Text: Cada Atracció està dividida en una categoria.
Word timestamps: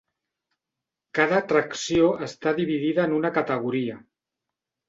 Cada 1.19 1.37
Atracció 1.41 2.09
està 2.31 2.57
dividida 2.63 3.07
en 3.11 3.15
una 3.19 3.33
categoria. 3.39 4.01